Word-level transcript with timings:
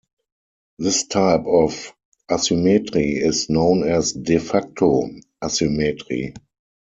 This 0.79 1.05
type 1.05 1.45
of 1.45 1.93
asymmetry 2.31 3.11
is 3.17 3.51
known 3.51 3.87
as 3.87 4.13
"de 4.13 4.39
facto" 4.39 5.07
asymmetry. 5.43 6.33